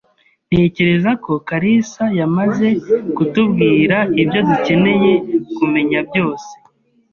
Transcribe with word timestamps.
Ntekereza 0.49 1.11
ko 1.23 1.33
kalisa 1.47 2.03
yamaze 2.19 2.67
kutubwira 3.15 3.97
ibyo 4.21 4.39
dukeneye 4.49 5.11
kumenya 5.55 5.99
byose. 6.09 6.51